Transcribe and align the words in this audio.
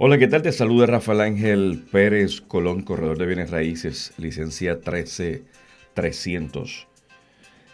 Hola, 0.00 0.16
¿qué 0.16 0.28
tal? 0.28 0.42
Te 0.42 0.52
saluda 0.52 0.86
Rafael 0.86 1.22
Ángel 1.22 1.82
Pérez 1.90 2.40
Colón, 2.40 2.82
corredor 2.82 3.18
de 3.18 3.26
bienes 3.26 3.50
raíces, 3.50 4.12
licencia 4.16 4.80
13300. 4.80 6.86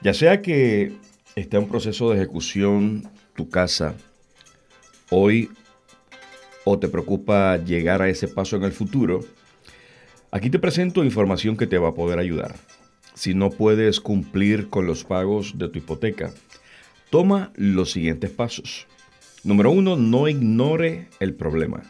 Ya 0.01 0.15
sea 0.15 0.41
que 0.41 0.95
está 1.37 1.59
en 1.59 1.69
proceso 1.69 2.09
de 2.09 2.17
ejecución 2.17 3.11
tu 3.37 3.51
casa 3.51 3.95
hoy 5.11 5.51
o 6.65 6.79
te 6.79 6.89
preocupa 6.89 7.59
llegar 7.59 8.01
a 8.01 8.09
ese 8.09 8.27
paso 8.27 8.57
en 8.57 8.63
el 8.63 8.73
futuro, 8.73 9.21
aquí 10.31 10.49
te 10.49 10.59
presento 10.59 11.05
información 11.05 11.59
que 11.59 11.67
te 11.67 11.77
va 11.77 11.91
a 11.91 11.95
poder 11.95 12.19
ayudar. 12.19 12.55
Si 13.13 13.35
no 13.35 13.51
puedes 13.51 14.01
cumplir 14.01 14.71
con 14.71 14.87
los 14.87 15.05
pagos 15.05 15.59
de 15.59 15.69
tu 15.69 15.77
hipoteca, 15.77 16.33
toma 17.11 17.53
los 17.55 17.93
siguientes 17.93 18.31
pasos. 18.31 18.87
Número 19.43 19.71
uno, 19.71 19.97
no 19.97 20.27
ignore 20.27 21.09
el 21.21 21.35
problema. 21.35 21.83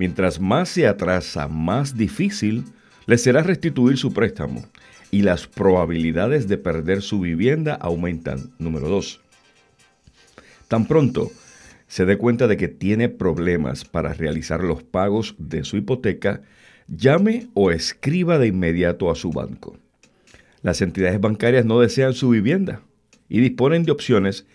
Mientras 0.00 0.40
más 0.40 0.70
se 0.70 0.86
atrasa, 0.86 1.46
más 1.46 1.94
difícil 1.94 2.64
le 3.04 3.18
será 3.18 3.42
restituir 3.42 3.98
su 3.98 4.14
préstamo 4.14 4.64
y 5.10 5.20
las 5.20 5.46
probabilidades 5.46 6.48
de 6.48 6.56
perder 6.56 7.02
su 7.02 7.20
vivienda 7.20 7.74
aumentan. 7.74 8.50
Número 8.58 8.88
2. 8.88 9.20
Tan 10.68 10.86
pronto 10.86 11.30
se 11.86 12.06
dé 12.06 12.16
cuenta 12.16 12.46
de 12.46 12.56
que 12.56 12.68
tiene 12.68 13.10
problemas 13.10 13.84
para 13.84 14.14
realizar 14.14 14.64
los 14.64 14.82
pagos 14.82 15.34
de 15.36 15.64
su 15.64 15.76
hipoteca, 15.76 16.40
llame 16.88 17.48
o 17.52 17.70
escriba 17.70 18.38
de 18.38 18.46
inmediato 18.46 19.10
a 19.10 19.14
su 19.14 19.32
banco. 19.32 19.76
Las 20.62 20.80
entidades 20.80 21.20
bancarias 21.20 21.66
no 21.66 21.78
desean 21.78 22.14
su 22.14 22.30
vivienda 22.30 22.80
y 23.28 23.40
disponen 23.40 23.82
de 23.82 23.92
opciones 23.92 24.46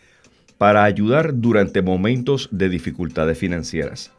para 0.58 0.86
ayudar 0.86 1.40
durante 1.40 1.84
momentos 1.84 2.50
de 2.52 2.68
dificultades 2.68 3.38
financieras. 3.38 4.12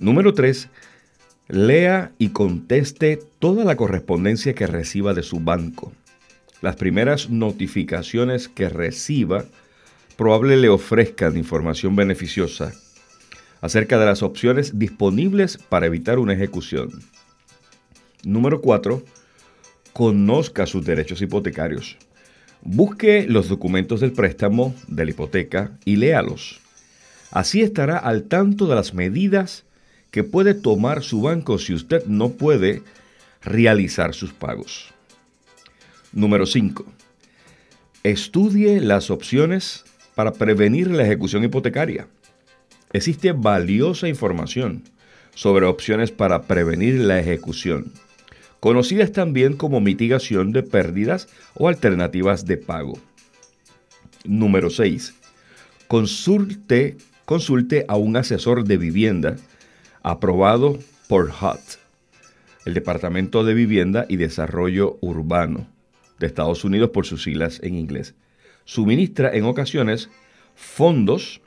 Número 0.00 0.32
3. 0.32 0.68
Lea 1.48 2.12
y 2.18 2.28
conteste 2.28 3.18
toda 3.40 3.64
la 3.64 3.74
correspondencia 3.74 4.54
que 4.54 4.68
reciba 4.68 5.12
de 5.12 5.24
su 5.24 5.40
banco. 5.40 5.92
Las 6.62 6.76
primeras 6.76 7.30
notificaciones 7.30 8.46
que 8.46 8.68
reciba 8.68 9.44
probable 10.16 10.56
le 10.56 10.68
ofrezcan 10.68 11.36
información 11.36 11.96
beneficiosa 11.96 12.72
acerca 13.60 13.98
de 13.98 14.06
las 14.06 14.22
opciones 14.22 14.78
disponibles 14.78 15.58
para 15.58 15.86
evitar 15.86 16.20
una 16.20 16.34
ejecución. 16.34 16.90
Número 18.22 18.60
4. 18.60 19.02
Conozca 19.92 20.66
sus 20.66 20.86
derechos 20.86 21.22
hipotecarios. 21.22 21.96
Busque 22.62 23.26
los 23.28 23.48
documentos 23.48 23.98
del 23.98 24.12
préstamo, 24.12 24.76
de 24.86 25.06
la 25.06 25.10
hipoteca 25.10 25.72
y 25.84 25.96
léalos. 25.96 26.60
Así 27.32 27.62
estará 27.62 27.98
al 27.98 28.28
tanto 28.28 28.68
de 28.68 28.76
las 28.76 28.94
medidas 28.94 29.64
que 30.10 30.24
puede 30.24 30.54
tomar 30.54 31.02
su 31.02 31.22
banco 31.22 31.58
si 31.58 31.74
usted 31.74 32.04
no 32.06 32.30
puede 32.30 32.82
realizar 33.42 34.14
sus 34.14 34.32
pagos. 34.32 34.92
Número 36.12 36.46
5. 36.46 36.84
Estudie 38.02 38.80
las 38.80 39.10
opciones 39.10 39.84
para 40.14 40.32
prevenir 40.32 40.90
la 40.90 41.04
ejecución 41.04 41.44
hipotecaria. 41.44 42.08
Existe 42.92 43.32
valiosa 43.32 44.08
información 44.08 44.84
sobre 45.34 45.66
opciones 45.66 46.10
para 46.10 46.42
prevenir 46.42 46.98
la 46.98 47.18
ejecución, 47.20 47.92
conocidas 48.60 49.12
también 49.12 49.56
como 49.56 49.80
mitigación 49.80 50.52
de 50.52 50.62
pérdidas 50.62 51.28
o 51.54 51.68
alternativas 51.68 52.46
de 52.46 52.56
pago. 52.56 52.98
Número 54.24 54.70
6. 54.70 55.14
Consulte, 55.86 56.96
consulte 57.24 57.84
a 57.88 57.96
un 57.96 58.16
asesor 58.16 58.64
de 58.64 58.78
vivienda 58.78 59.36
aprobado 60.08 60.78
por 61.06 61.26
HUD, 61.28 61.60
el 62.64 62.72
Departamento 62.72 63.44
de 63.44 63.52
Vivienda 63.52 64.06
y 64.08 64.16
Desarrollo 64.16 64.96
Urbano 65.02 65.66
de 66.18 66.26
Estados 66.26 66.64
Unidos 66.64 66.90
por 66.90 67.04
sus 67.04 67.22
siglas 67.22 67.60
en 67.62 67.74
inglés. 67.74 68.14
Suministra 68.64 69.30
en 69.36 69.44
ocasiones 69.44 70.08
fondos 70.54 71.42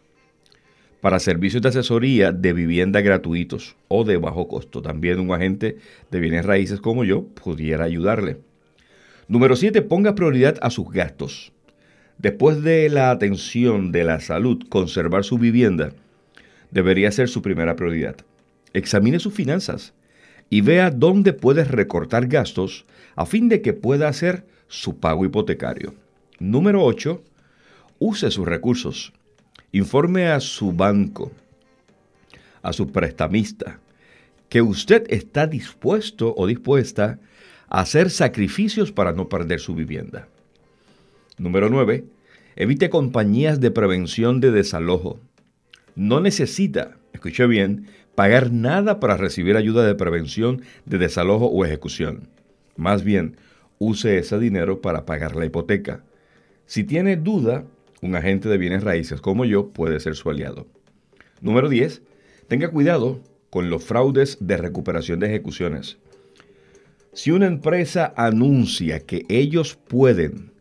para 1.02 1.20
servicios 1.20 1.64
de 1.64 1.70
asesoría 1.70 2.32
de 2.32 2.54
vivienda 2.54 3.02
gratuitos 3.02 3.76
o 3.88 4.04
de 4.04 4.18
bajo 4.18 4.48
costo. 4.48 4.84
También 4.84 5.20
un 5.20 5.34
agente 5.34 5.78
de 6.12 6.20
bienes 6.20 6.46
raíces 6.46 6.80
como 6.80 7.04
yo 7.04 7.24
pudiera 7.24 7.86
ayudarle. 7.86 8.38
Número 9.28 9.56
7. 9.56 9.82
Ponga 9.82 10.14
prioridad 10.14 10.60
a 10.62 10.70
sus 10.70 10.88
gastos. 10.92 11.52
Después 12.20 12.62
de 12.62 12.90
la 12.90 13.10
atención 13.10 13.92
de 13.92 14.04
la 14.04 14.20
salud, 14.20 14.62
conservar 14.70 15.24
su 15.24 15.40
vivienda 15.40 15.94
debería 16.70 17.12
ser 17.12 17.28
su 17.28 17.42
primera 17.42 17.76
prioridad. 17.76 18.18
Examine 18.74 19.20
sus 19.20 19.34
finanzas 19.34 19.94
y 20.50 20.62
vea 20.62 20.92
dónde 20.92 21.34
puede 21.34 21.64
recortar 21.64 22.28
gastos 22.28 22.86
a 23.16 23.26
fin 23.26 23.50
de 23.50 23.62
que 23.62 23.74
pueda 23.74 24.08
hacer 24.08 24.46
su 24.68 25.00
pago 25.00 25.26
hipotecario. 25.26 25.96
Número 26.40 26.84
8. 26.84 27.22
Use 28.00 28.32
sus 28.32 28.46
recursos. 28.46 29.14
Informe 29.72 30.28
a 30.28 30.40
su 30.40 30.74
banco, 30.74 31.32
a 32.62 32.74
su 32.74 32.92
prestamista, 32.92 33.80
que 34.50 34.62
usted 34.62 35.06
está 35.10 35.48
dispuesto 35.48 36.34
o 36.36 36.48
dispuesta 36.48 37.20
a 37.70 37.82
hacer 37.82 38.10
sacrificios 38.10 38.92
para 38.92 39.14
no 39.14 39.30
perder 39.30 39.62
su 39.62 39.74
vivienda. 39.76 40.28
Número 41.38 41.70
9. 41.70 42.04
Evite 42.58 42.90
compañías 42.90 43.62
de 43.62 43.72
prevención 43.72 44.42
de 44.42 44.52
desalojo. 44.52 45.20
No 45.96 46.20
necesita, 46.20 46.98
escuche 47.14 47.48
bien, 47.48 47.88
pagar 48.16 48.52
nada 48.52 49.00
para 49.00 49.18
recibir 49.18 49.56
ayuda 49.56 49.86
de 49.86 49.96
prevención 49.96 50.62
de 50.86 50.98
desalojo 50.98 51.48
o 51.48 51.66
ejecución. 51.66 52.28
Más 52.76 53.04
bien, 53.04 53.38
use 53.80 54.18
ese 54.18 54.40
dinero 54.40 54.82
para 54.82 55.06
pagar 55.06 55.36
la 55.36 55.46
hipoteca. 55.46 56.04
Si 56.66 56.84
tiene 56.84 57.16
duda, 57.18 57.66
un 58.02 58.16
agente 58.16 58.50
de 58.50 58.58
bienes 58.58 58.84
raíces 58.84 59.22
como 59.22 59.46
yo 59.46 59.70
puede 59.70 60.00
ser 60.00 60.16
su 60.16 60.30
aliado. 60.30 60.68
Número 61.42 61.70
10. 61.70 62.02
Tenga 62.48 62.70
cuidado 62.70 63.22
con 63.50 63.70
los 63.70 63.84
fraudes 63.84 64.38
de 64.40 64.58
recuperación 64.58 65.20
de 65.20 65.28
ejecuciones. 65.28 65.98
Si 67.14 67.32
una 67.32 67.48
empresa 67.48 68.14
anuncia 68.16 69.02
que 69.02 69.26
ellos 69.28 69.76
pueden 69.76 70.52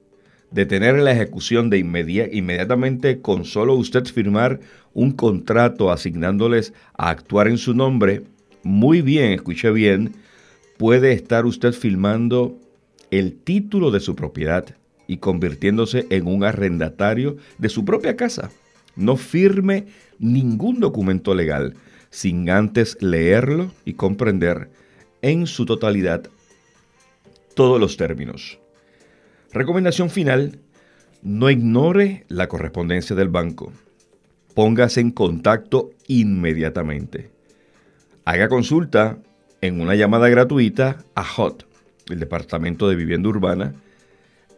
detener 0.50 0.96
la 0.96 1.12
ejecución 1.12 1.70
de 1.70 1.78
inmediatamente 1.78 3.20
con 3.20 3.44
solo 3.44 3.74
usted 3.74 4.04
firmar 4.06 4.60
un 4.92 5.12
contrato 5.12 5.90
asignándoles 5.90 6.72
a 6.96 7.10
actuar 7.10 7.48
en 7.48 7.58
su 7.58 7.74
nombre, 7.74 8.22
muy 8.62 9.02
bien, 9.02 9.32
escuche 9.32 9.70
bien, 9.70 10.14
puede 10.76 11.12
estar 11.12 11.46
usted 11.46 11.72
filmando 11.72 12.58
el 13.10 13.34
título 13.34 13.90
de 13.90 14.00
su 14.00 14.16
propiedad 14.16 14.76
y 15.06 15.18
convirtiéndose 15.18 16.06
en 16.10 16.26
un 16.26 16.44
arrendatario 16.44 17.36
de 17.58 17.68
su 17.68 17.84
propia 17.84 18.16
casa. 18.16 18.50
No 18.96 19.16
firme 19.16 19.86
ningún 20.18 20.80
documento 20.80 21.34
legal 21.34 21.74
sin 22.10 22.50
antes 22.50 23.00
leerlo 23.00 23.72
y 23.84 23.94
comprender 23.94 24.68
en 25.22 25.46
su 25.46 25.64
totalidad 25.64 26.28
todos 27.54 27.80
los 27.80 27.96
términos. 27.96 28.58
Recomendación 29.52 30.10
final, 30.10 30.60
no 31.22 31.50
ignore 31.50 32.24
la 32.28 32.48
correspondencia 32.48 33.16
del 33.16 33.28
banco. 33.28 33.72
Póngase 34.54 35.00
en 35.00 35.10
contacto 35.10 35.90
inmediatamente. 36.06 37.30
Haga 38.24 38.48
consulta 38.48 39.18
en 39.60 39.80
una 39.80 39.96
llamada 39.96 40.28
gratuita 40.28 40.98
a 41.16 41.22
HOT, 41.22 41.64
el 42.10 42.20
Departamento 42.20 42.88
de 42.88 42.94
Vivienda 42.94 43.28
Urbana, 43.28 43.74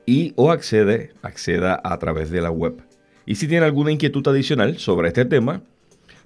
y 0.04 0.34
o 0.36 0.50
accede, 0.50 1.12
acceda 1.22 1.80
a 1.82 1.98
través 1.98 2.30
de 2.30 2.42
la 2.42 2.50
web. 2.50 2.82
Y 3.24 3.36
si 3.36 3.48
tiene 3.48 3.64
alguna 3.64 3.92
inquietud 3.92 4.26
adicional 4.28 4.78
sobre 4.78 5.08
este 5.08 5.24
tema, 5.24 5.62